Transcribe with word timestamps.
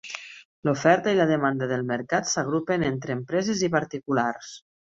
L'oferta 0.69 1.13
i 1.15 1.19
la 1.19 1.27
demanda 1.33 1.69
del 1.73 1.85
mercat 1.93 2.31
s'agrupen 2.31 2.89
entre 2.91 3.19
empreses 3.21 3.65
i 3.69 3.73
particulars. 3.81 4.53